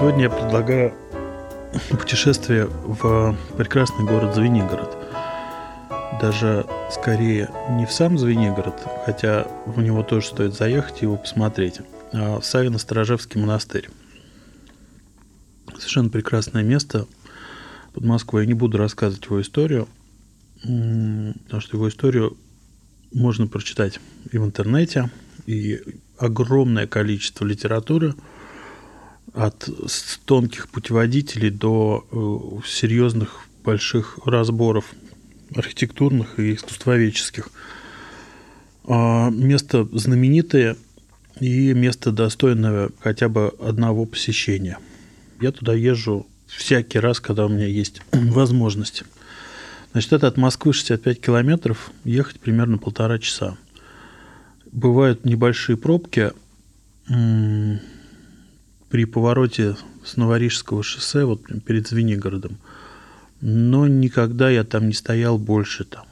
Сегодня 0.00 0.22
я 0.22 0.30
предлагаю 0.30 0.94
путешествие 1.90 2.64
в 2.64 3.36
прекрасный 3.58 4.06
город 4.06 4.34
Звенигород. 4.34 4.96
Даже 6.22 6.64
скорее 6.90 7.50
не 7.72 7.84
в 7.84 7.92
сам 7.92 8.16
Звенигород, 8.16 8.76
хотя 9.04 9.46
в 9.66 9.78
него 9.82 10.02
тоже 10.02 10.28
стоит 10.28 10.54
заехать 10.54 11.02
и 11.02 11.04
его 11.04 11.18
посмотреть, 11.18 11.80
а 12.14 12.40
в 12.40 12.46
Савино-Сторожевский 12.46 13.38
монастырь. 13.42 13.90
Совершенно 15.74 16.08
прекрасное 16.08 16.62
место 16.62 17.06
под 17.92 18.02
Москвой. 18.02 18.44
Я 18.44 18.48
не 18.48 18.54
буду 18.54 18.78
рассказывать 18.78 19.26
его 19.26 19.42
историю, 19.42 19.86
потому 20.62 21.60
что 21.60 21.76
его 21.76 21.90
историю 21.90 22.38
можно 23.12 23.48
прочитать 23.48 24.00
и 24.32 24.38
в 24.38 24.46
интернете, 24.46 25.10
и 25.44 25.78
огромное 26.16 26.86
количество 26.86 27.44
литературы– 27.44 28.14
от 29.34 29.68
тонких 30.24 30.68
путеводителей 30.68 31.50
до 31.50 32.06
э, 32.10 32.66
серьезных 32.68 33.46
больших 33.64 34.18
разборов 34.24 34.86
архитектурных 35.54 36.38
и 36.38 36.54
искусствоведческих. 36.54 37.50
А, 38.84 39.30
место 39.30 39.88
знаменитое 39.92 40.76
и 41.40 41.72
место 41.72 42.12
достойное 42.12 42.90
хотя 43.00 43.28
бы 43.28 43.52
одного 43.60 44.04
посещения. 44.06 44.78
Я 45.40 45.52
туда 45.52 45.74
езжу 45.74 46.26
всякий 46.46 46.98
раз, 46.98 47.20
когда 47.20 47.46
у 47.46 47.48
меня 47.48 47.66
есть 47.66 48.02
возможность. 48.12 49.04
Значит, 49.92 50.12
это 50.12 50.28
от 50.28 50.36
Москвы 50.36 50.72
65 50.72 51.20
километров, 51.20 51.90
ехать 52.04 52.38
примерно 52.40 52.78
полтора 52.78 53.18
часа. 53.18 53.56
Бывают 54.70 55.24
небольшие 55.24 55.76
пробки, 55.76 56.32
при 58.90 59.04
повороте 59.04 59.76
с 60.04 60.16
Новорижского 60.16 60.82
шоссе, 60.82 61.24
вот 61.24 61.42
перед 61.64 61.88
Звенигородом. 61.88 62.58
Но 63.40 63.86
никогда 63.86 64.50
я 64.50 64.64
там 64.64 64.88
не 64.88 64.94
стоял 64.94 65.38
больше 65.38 65.84
там 65.84 66.04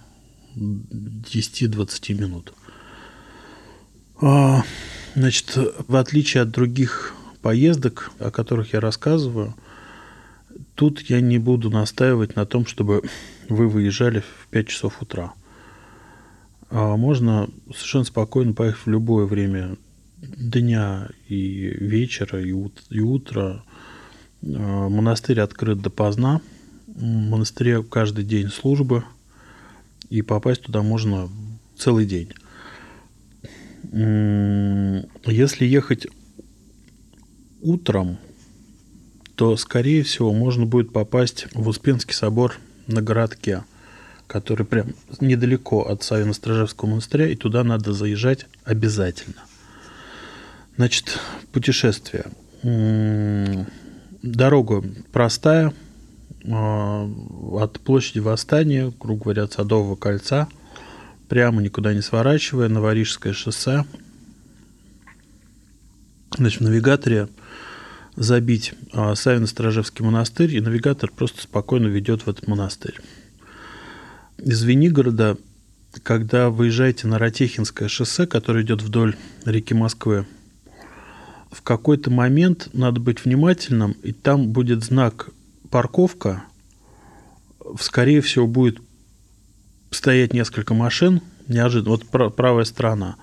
10-20 0.57 2.15
минут. 2.15 2.55
А, 4.21 4.63
значит, 5.15 5.57
в 5.89 5.97
отличие 5.97 6.43
от 6.45 6.51
других 6.51 7.15
поездок, 7.43 8.11
о 8.19 8.31
которых 8.31 8.73
я 8.73 8.81
рассказываю, 8.81 9.55
тут 10.75 11.03
я 11.03 11.21
не 11.21 11.39
буду 11.39 11.71
настаивать 11.71 12.37
на 12.37 12.47
том, 12.47 12.65
чтобы 12.65 13.03
вы 13.49 13.69
выезжали 13.69 14.21
в 14.21 14.47
5 14.51 14.69
часов 14.69 15.03
утра. 15.03 15.33
А 16.71 16.97
можно 16.97 17.49
совершенно 17.75 18.05
спокойно 18.05 18.53
поехать 18.53 18.87
в 18.87 18.91
любое 18.91 19.27
время 19.27 19.77
дня 20.21 21.09
и 21.29 21.69
вечера, 21.81 22.41
и, 22.43 22.53
ут 22.53 22.83
и 22.91 23.01
утра. 23.01 23.63
Монастырь 24.43 25.41
открыт 25.41 25.81
допоздна. 25.81 26.41
В 26.87 27.03
монастыре 27.03 27.83
каждый 27.83 28.25
день 28.25 28.49
службы, 28.49 29.05
и 30.11 30.23
попасть 30.23 30.63
туда 30.63 30.83
можно 30.83 31.29
целый 31.77 32.07
день. 32.07 32.33
Если 33.93 35.65
ехать 35.65 36.07
утром, 37.61 38.19
то, 39.37 39.57
скорее 39.57 40.03
всего, 40.03 40.33
можно 40.33 40.67
будет 40.67 40.93
попасть 40.93 41.47
в 41.55 41.69
Успенский 41.69 42.15
собор 42.15 42.57
на 42.89 43.01
городке, 43.03 43.65
который 44.27 44.67
прям 44.67 44.95
недалеко 45.21 45.83
от 45.83 46.03
Савино-Стражевского 46.03 46.87
монастыря, 46.87 47.29
и 47.29 47.37
туда 47.37 47.63
надо 47.63 47.93
заезжать 47.93 48.47
обязательно. 48.65 49.45
Значит, 50.79 51.19
путешествие. 51.51 52.27
Дорога 54.23 54.85
простая, 55.11 55.75
а, 56.49 57.11
от 57.55 57.81
площади 57.81 58.21
Восстания, 58.21 58.93
грубо 59.01 59.25
говоря, 59.25 59.43
от 59.43 59.55
Садового 59.55 59.97
кольца, 59.97 60.47
прямо 61.29 61.61
никуда 61.61 61.95
не 61.95 62.01
сворачивая, 62.01 62.69
Новорижское 62.69 63.33
шоссе. 63.33 63.85
Значит, 66.37 66.61
в 66.61 66.65
навигаторе 66.65 67.29
забить 68.15 68.75
а, 68.93 69.17
Савино-Сторожевский 69.17 70.05
монастырь, 70.05 70.55
и 70.55 70.61
навигатор 70.61 71.11
просто 71.11 71.43
спокойно 71.43 71.89
ведет 71.89 72.23
в 72.23 72.31
этот 72.31 72.47
монастырь. 72.47 73.01
Из 74.39 74.63
Венигорода, 74.63 75.39
когда 76.05 76.51
выезжаете 76.51 77.09
на 77.09 77.19
Ротехинское 77.19 77.89
шоссе, 77.89 78.29
которое 78.29 78.63
идет 78.63 78.81
вдоль 78.81 79.17
реки 79.45 79.75
Москвы, 79.75 80.25
в 81.51 81.63
какой-то 81.63 82.11
момент 82.11 82.69
надо 82.73 83.01
быть 83.01 83.25
внимательным, 83.25 83.93
и 84.03 84.13
там 84.13 84.49
будет 84.49 84.85
знак 84.85 85.31
парковка. 85.71 86.45
Скорее 87.81 88.21
всего, 88.21 88.47
будет 88.47 88.81
стоять 89.91 90.35
несколько 90.35 90.75
машин, 90.75 91.21
неожиданно. 91.47 91.97
Вот 91.97 92.35
правая 92.35 92.65
сторона. 92.65 93.17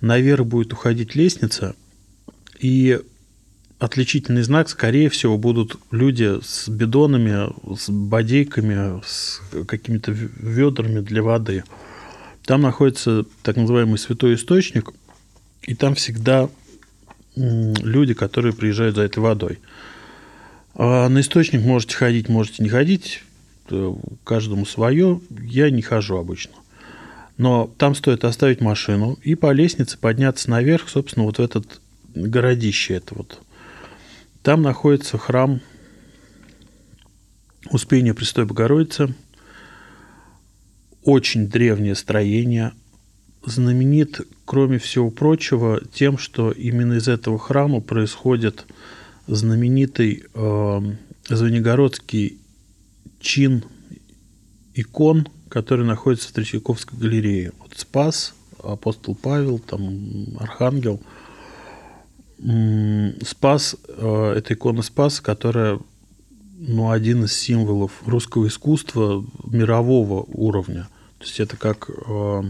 Наверх 0.00 0.46
будет 0.46 0.72
уходить 0.72 1.14
лестница, 1.14 1.74
и 2.60 3.00
отличительный 3.78 4.42
знак, 4.42 4.68
скорее 4.68 5.08
всего, 5.08 5.38
будут 5.38 5.76
люди 5.90 6.40
с 6.42 6.68
бидонами, 6.68 7.52
с 7.76 7.88
бодейками, 7.90 9.00
с 9.04 9.40
какими-то 9.66 10.12
ведрами 10.12 11.00
для 11.00 11.22
воды. 11.22 11.64
Там 12.44 12.62
находится 12.62 13.24
так 13.42 13.56
называемый 13.56 13.98
святой 13.98 14.34
источник, 14.34 14.92
и 15.62 15.74
там 15.74 15.94
всегда 15.94 16.48
люди, 17.38 18.14
которые 18.14 18.52
приезжают 18.52 18.96
за 18.96 19.02
этой 19.02 19.20
водой. 19.20 19.58
А 20.74 21.08
на 21.08 21.20
источник 21.20 21.62
можете 21.62 21.96
ходить, 21.96 22.28
можете 22.28 22.62
не 22.62 22.68
ходить, 22.68 23.22
каждому 24.24 24.66
свое. 24.66 25.20
Я 25.30 25.70
не 25.70 25.82
хожу 25.82 26.16
обычно. 26.16 26.54
Но 27.36 27.70
там 27.78 27.94
стоит 27.94 28.24
оставить 28.24 28.60
машину 28.60 29.18
и 29.22 29.34
по 29.34 29.52
лестнице 29.52 29.96
подняться 29.98 30.50
наверх, 30.50 30.88
собственно, 30.88 31.24
вот 31.24 31.38
в 31.38 31.40
этот 31.40 31.80
городище 32.14 32.94
это 32.94 33.14
вот. 33.14 33.40
Там 34.42 34.62
находится 34.62 35.18
храм 35.18 35.60
Успения 37.70 38.14
Престой 38.14 38.46
Богородицы. 38.46 39.14
Очень 41.04 41.48
древнее 41.48 41.94
строение, 41.94 42.72
знаменит, 43.44 44.20
кроме 44.44 44.78
всего 44.78 45.10
прочего, 45.10 45.80
тем, 45.92 46.18
что 46.18 46.50
именно 46.50 46.94
из 46.94 47.08
этого 47.08 47.38
храма 47.38 47.80
происходит 47.80 48.66
знаменитый 49.26 50.24
э, 50.34 50.80
Звенигородский 51.28 52.38
чин 53.20 53.64
икон, 54.74 55.28
который 55.48 55.84
находится 55.84 56.28
в 56.28 56.32
Третьяковской 56.32 56.96
галерее. 56.96 57.52
Вот 57.58 57.72
Спас, 57.76 58.34
апостол 58.62 59.14
Павел, 59.14 59.58
там 59.58 60.36
Архангел. 60.38 61.00
Спас 63.24 63.76
э,– 63.88 64.32
это 64.36 64.54
икона 64.54 64.82
Спаса, 64.82 65.22
которая 65.22 65.80
ну, 66.58 66.90
один 66.90 67.24
из 67.24 67.36
символов 67.36 67.92
русского 68.06 68.46
искусства 68.46 69.24
мирового 69.44 70.24
уровня. 70.28 70.88
То 71.18 71.24
есть 71.24 71.40
это 71.40 71.56
как 71.56 71.90
э, 71.90 72.42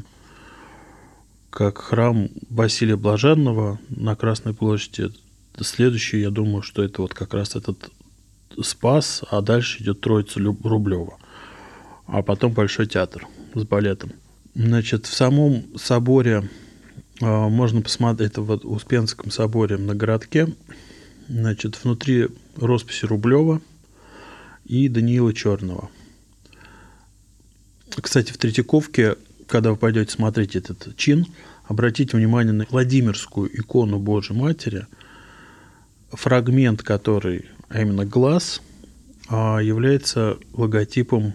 как 1.50 1.78
храм 1.78 2.28
Василия 2.50 2.96
Блаженного 2.96 3.78
на 3.88 4.16
Красной 4.16 4.54
площади. 4.54 5.12
Следующий, 5.60 6.20
я 6.20 6.30
думаю, 6.30 6.62
что 6.62 6.82
это 6.82 7.02
вот 7.02 7.14
как 7.14 7.34
раз 7.34 7.56
этот 7.56 7.90
Спас, 8.62 9.22
а 9.30 9.40
дальше 9.40 9.82
идет 9.82 10.00
Троица 10.00 10.40
Рублева. 10.40 11.18
А 12.06 12.22
потом 12.22 12.52
Большой 12.52 12.86
театр 12.86 13.26
с 13.54 13.64
балетом. 13.64 14.12
Значит, 14.54 15.06
в 15.06 15.14
самом 15.14 15.64
соборе 15.76 16.48
э, 17.20 17.24
можно 17.26 17.82
посмотреть, 17.82 18.32
это 18.32 18.42
в 18.42 18.50
Успенском 18.64 19.30
соборе 19.30 19.76
на 19.76 19.94
городке. 19.94 20.48
Значит, 21.28 21.82
внутри 21.82 22.28
росписи 22.56 23.04
Рублева 23.04 23.60
и 24.64 24.88
Даниила 24.88 25.32
Черного. 25.32 25.90
Кстати, 28.00 28.32
в 28.32 28.38
Третьяковке 28.38 29.16
когда 29.48 29.70
вы 29.70 29.76
пойдете 29.76 30.12
смотреть 30.12 30.56
этот 30.56 30.96
чин, 30.96 31.26
обратите 31.64 32.16
внимание 32.16 32.52
на 32.52 32.66
Владимирскую 32.70 33.50
икону 33.58 33.98
Божьей 33.98 34.36
Матери, 34.36 34.86
фрагмент 36.10 36.82
который, 36.82 37.46
а 37.68 37.80
именно 37.80 38.04
глаз, 38.04 38.62
а, 39.28 39.58
является 39.58 40.38
логотипом 40.52 41.34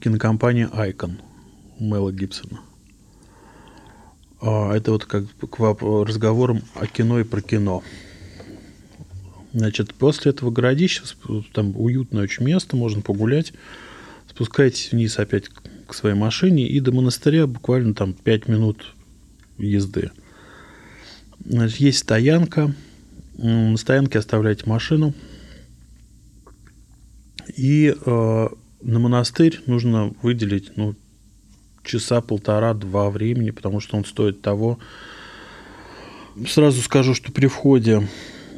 кинокомпании 0.00 0.68
Icon 0.68 1.12
Мэла 1.78 2.12
Гибсона. 2.12 2.60
А, 4.40 4.74
это 4.74 4.92
вот 4.92 5.04
как 5.04 5.24
к 5.24 5.58
разговорам 6.04 6.62
о 6.74 6.86
кино 6.86 7.20
и 7.20 7.24
про 7.24 7.40
кино. 7.40 7.82
Значит, 9.52 9.94
после 9.94 10.32
этого 10.32 10.50
городища, 10.50 11.04
там 11.52 11.76
уютное 11.76 12.24
очень 12.24 12.44
место, 12.44 12.76
можно 12.76 13.02
погулять. 13.02 13.52
Спускайтесь 14.28 14.90
вниз 14.90 15.18
опять 15.20 15.48
к 15.86 15.94
своей 15.94 16.16
машине, 16.16 16.66
и 16.66 16.80
до 16.80 16.92
монастыря 16.92 17.46
буквально 17.46 17.94
там 17.94 18.12
5 18.12 18.48
минут 18.48 18.94
езды. 19.58 20.10
Значит, 21.44 21.80
есть 21.80 21.98
стоянка, 21.98 22.74
На 23.36 23.76
стоянке 23.76 24.18
оставляете 24.18 24.64
машину. 24.66 25.12
И 27.56 27.94
э, 27.94 28.48
на 28.82 28.98
монастырь 28.98 29.60
нужно 29.66 30.14
выделить 30.22 30.76
ну, 30.76 30.94
часа 31.84 32.20
полтора-два 32.20 33.10
времени, 33.10 33.50
потому 33.50 33.80
что 33.80 33.96
он 33.96 34.04
стоит 34.04 34.40
того. 34.40 34.78
Сразу 36.48 36.80
скажу, 36.80 37.14
что 37.14 37.30
при 37.30 37.46
входе, 37.46 38.08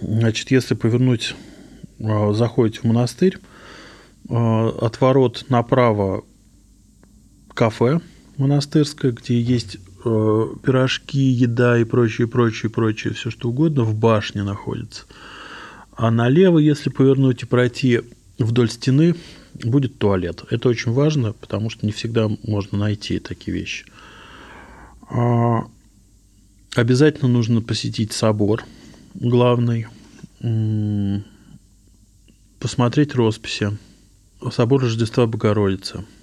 значит, 0.00 0.50
если 0.50 0.74
повернуть, 0.74 1.34
э, 1.98 2.32
заходите 2.32 2.80
в 2.80 2.84
монастырь, 2.84 3.38
э, 4.28 4.34
от 4.34 5.00
ворот 5.00 5.46
направо 5.48 6.24
кафе 7.56 8.00
монастырское, 8.36 9.12
где 9.12 9.40
есть 9.40 9.78
э, 10.04 10.48
пирожки, 10.62 11.18
еда 11.18 11.78
и 11.78 11.84
прочее, 11.84 12.28
прочее, 12.28 12.70
прочее, 12.70 13.14
все 13.14 13.30
что 13.30 13.48
угодно, 13.48 13.82
в 13.82 13.98
башне 13.98 14.42
находится. 14.44 15.04
А 15.96 16.10
налево, 16.10 16.58
если 16.58 16.90
повернуть 16.90 17.42
и 17.42 17.46
пройти 17.46 18.02
вдоль 18.38 18.70
стены, 18.70 19.14
будет 19.54 19.98
туалет. 19.98 20.44
Это 20.50 20.68
очень 20.68 20.92
важно, 20.92 21.32
потому 21.32 21.70
что 21.70 21.86
не 21.86 21.92
всегда 21.92 22.28
можно 22.46 22.76
найти 22.78 23.18
такие 23.18 23.56
вещи. 23.56 23.86
А, 25.08 25.66
обязательно 26.74 27.28
нужно 27.28 27.62
посетить 27.62 28.12
собор 28.12 28.64
главный, 29.14 29.86
посмотреть 32.58 33.14
росписи. 33.14 33.78
Собор 34.52 34.82
Рождества 34.82 35.26
Богородицы– 35.26 36.04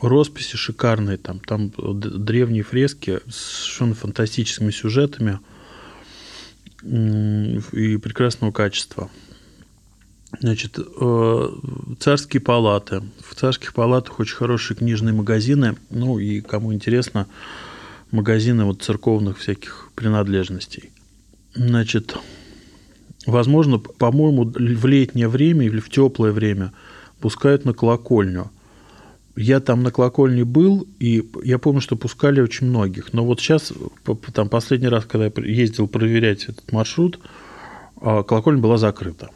росписи 0.00 0.56
шикарные, 0.56 1.16
там, 1.18 1.40
там 1.40 1.72
древние 1.76 2.62
фрески 2.62 3.20
с 3.28 3.34
совершенно 3.34 3.94
фантастическими 3.94 4.70
сюжетами 4.70 5.38
и 6.82 7.96
прекрасного 7.98 8.52
качества. 8.52 9.10
Значит, 10.38 10.78
э, 10.78 11.48
царские 11.98 12.40
палаты. 12.40 13.02
В 13.22 13.34
царских 13.34 13.74
палатах 13.74 14.20
очень 14.20 14.36
хорошие 14.36 14.76
книжные 14.76 15.12
магазины. 15.12 15.76
Ну 15.90 16.18
и 16.18 16.40
кому 16.40 16.72
интересно, 16.72 17.26
магазины 18.12 18.64
вот 18.64 18.82
церковных 18.82 19.38
всяких 19.38 19.90
принадлежностей. 19.96 20.90
Значит, 21.54 22.16
возможно, 23.26 23.78
по-моему, 23.78 24.44
в 24.44 24.86
летнее 24.86 25.28
время 25.28 25.66
или 25.66 25.80
в 25.80 25.90
теплое 25.90 26.32
время 26.32 26.72
пускают 27.20 27.64
на 27.64 27.74
колокольню– 27.74 28.50
я 29.36 29.60
там 29.60 29.82
на 29.82 29.90
колокольне 29.90 30.44
был, 30.44 30.86
и 30.98 31.28
я 31.44 31.58
помню, 31.58 31.80
что 31.80 31.96
пускали 31.96 32.40
очень 32.40 32.66
многих. 32.66 33.12
Но 33.12 33.24
вот 33.24 33.40
сейчас, 33.40 33.72
там 34.34 34.48
последний 34.48 34.88
раз, 34.88 35.04
когда 35.04 35.26
я 35.26 35.32
ездил 35.44 35.88
проверять 35.88 36.44
этот 36.44 36.72
маршрут, 36.72 37.20
а, 37.96 38.22
колокольня 38.22 38.60
была 38.60 38.76
закрыта. 38.76 39.30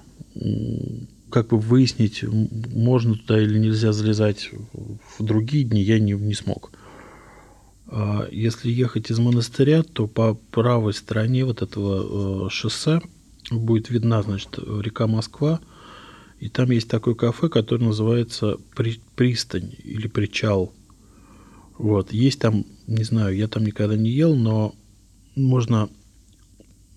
Как 1.31 1.49
бы 1.49 1.59
выяснить, 1.59 2.23
можно 2.23 3.15
туда 3.15 3.41
или 3.41 3.59
нельзя 3.59 3.93
залезать 3.93 4.51
в 4.73 5.23
другие 5.23 5.65
дни, 5.65 5.81
я 5.83 5.99
не, 5.99 6.13
не 6.13 6.35
смог. 6.35 6.73
А, 7.87 8.29
если 8.31 8.71
ехать 8.71 9.11
из 9.11 9.19
монастыря, 9.19 9.83
то 9.83 10.07
по 10.07 10.35
правой 10.35 10.93
стороне 10.93 11.45
вот 11.45 11.63
этого 11.63 12.47
э, 12.47 12.51
шоссе 12.51 13.01
будет 13.51 13.91
видна, 13.91 14.23
значит, 14.23 14.59
река 14.59 15.07
Москва– 15.07 15.61
и 16.41 16.49
там 16.49 16.71
есть 16.71 16.89
такое 16.89 17.15
кафе, 17.15 17.49
которое 17.49 17.87
называется 17.87 18.59
При, 18.75 19.01
«Пристань» 19.17 19.73
или 19.83 20.09
«Причал». 20.09 20.73
Вот. 21.79 22.13
Есть 22.13 22.41
там, 22.41 22.67
не 22.87 23.05
знаю, 23.05 23.37
я 23.37 23.49
там 23.49 23.65
никогда 23.65 23.97
не 23.97 24.11
ел, 24.11 24.37
но 24.37 24.75
можно 25.35 25.89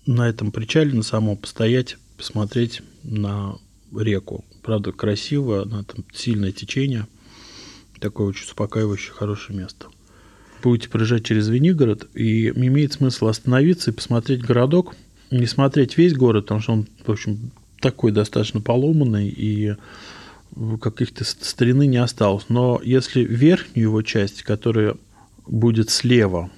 на 0.06 0.28
этом 0.28 0.52
причале, 0.52 0.94
на 0.94 1.02
самом 1.02 1.36
постоять, 1.36 1.96
посмотреть 2.16 2.82
на 3.02 3.58
реку. 3.96 4.44
Правда, 4.62 4.92
красиво, 4.92 5.64
на 5.64 5.84
там 5.84 6.04
сильное 6.12 6.52
течение. 6.52 7.06
Такое 8.00 8.28
очень 8.28 8.44
успокаивающее, 8.44 9.12
хорошее 9.12 9.58
место. 9.58 9.86
Будете 10.62 10.88
проезжать 10.88 11.24
через 11.24 11.44
Звенигород, 11.44 12.08
и 12.14 12.48
имеет 12.48 12.92
смысл 12.92 13.26
остановиться 13.26 13.90
и 13.90 13.94
посмотреть 13.94 14.42
городок. 14.42 14.94
Не 15.30 15.46
смотреть 15.46 15.98
весь 15.98 16.14
город, 16.14 16.44
потому 16.44 16.60
что 16.60 16.72
он, 16.72 16.86
в 17.04 17.10
общем, 17.10 17.50
такой 17.80 18.12
достаточно 18.12 18.60
поломанный, 18.60 19.28
и 19.28 19.74
каких-то 20.80 21.24
старины 21.24 21.86
не 21.86 21.98
осталось. 21.98 22.46
Но 22.48 22.80
если 22.82 23.22
верхнюю 23.22 23.88
его 23.88 24.02
часть, 24.02 24.42
которая 24.42 24.96
будет 25.46 25.90
слева, 25.90 26.50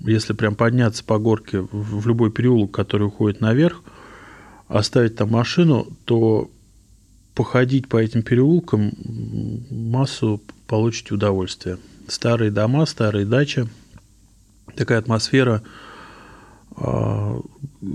если 0.00 0.34
прям 0.34 0.54
подняться 0.54 1.02
по 1.04 1.18
горке 1.18 1.66
в 1.70 2.06
любой 2.06 2.30
переулок, 2.30 2.70
который 2.70 3.06
уходит 3.06 3.40
наверх, 3.40 3.82
оставить 4.68 5.16
там 5.16 5.30
машину, 5.30 5.86
то 6.04 6.50
походить 7.34 7.88
по 7.88 7.96
этим 7.96 8.22
переулкам 8.22 8.92
массу 9.70 10.42
получите 10.66 11.14
удовольствие. 11.14 11.78
Старые 12.08 12.50
дома, 12.50 12.86
старые 12.86 13.26
дачи, 13.26 13.68
такая 14.74 14.98
атмосфера– 14.98 15.62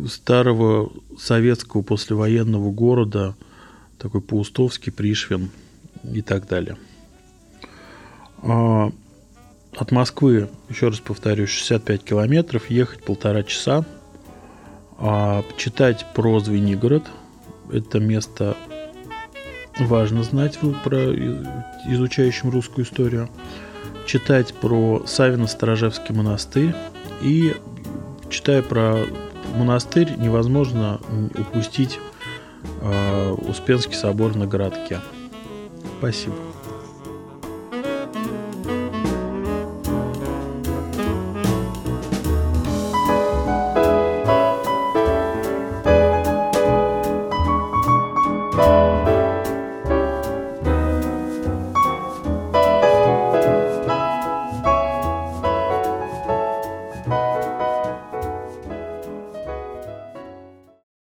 старого 0.07 0.91
советского 1.17 1.81
послевоенного 1.81 2.71
города, 2.71 3.35
такой 3.97 4.21
Паустовский, 4.21 4.91
Пришвин 4.91 5.51
и 6.03 6.21
так 6.21 6.47
далее. 6.47 6.77
А, 8.41 8.91
от 9.75 9.91
Москвы, 9.91 10.49
еще 10.69 10.87
раз 10.87 10.99
повторю, 10.99 11.47
65 11.47 12.03
километров, 12.03 12.69
ехать 12.69 13.03
полтора 13.03 13.43
часа. 13.43 13.85
А 14.97 15.43
читать 15.57 16.05
про 16.13 16.39
Звенигород, 16.39 17.03
это 17.71 17.99
место 17.99 18.55
важно 19.79 20.23
знать 20.23 20.59
про 20.83 21.13
изучающим 21.87 22.49
русскую 22.49 22.85
историю. 22.85 23.29
Читать 24.05 24.53
про 24.53 25.03
Савино-Сторожевский 25.05 26.13
монастырь 26.13 26.75
и 27.21 27.55
читая 28.31 28.61
про 28.61 29.05
монастырь, 29.55 30.15
невозможно 30.17 30.99
упустить 31.37 31.99
э, 32.81 33.31
Успенский 33.33 33.95
собор 33.95 34.35
на 34.35 34.47
городке. 34.47 34.99
Спасибо. 35.99 36.35